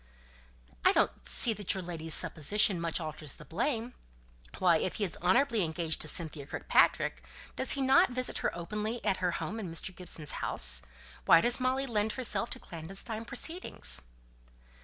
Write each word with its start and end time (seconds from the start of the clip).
"I 0.83 0.93
don't 0.93 1.27
see 1.29 1.53
that 1.53 1.75
your 1.75 1.83
ladyship's 1.83 2.15
supposition 2.15 2.81
much 2.81 2.99
alters 2.99 3.35
the 3.35 3.45
blame. 3.45 3.93
Why, 4.57 4.77
if 4.77 4.95
he 4.95 5.03
is 5.03 5.15
honourably 5.21 5.61
engaged 5.63 6.01
to 6.01 6.07
Cynthia 6.07 6.47
Kirkpatrick, 6.47 7.23
does 7.55 7.73
he 7.73 7.83
not 7.83 8.09
visit 8.09 8.39
her 8.39 8.49
openly 8.55 9.05
at 9.05 9.17
her 9.17 9.33
home 9.33 9.59
in 9.59 9.71
Mr. 9.71 9.95
Gibson's 9.95 10.31
house? 10.41 10.81
Why 11.25 11.39
does 11.39 11.59
Molly 11.59 11.85
lend 11.85 12.13
herself 12.13 12.49
to 12.49 12.59
clandestine 12.59 13.25
proceedings?" 13.25 14.01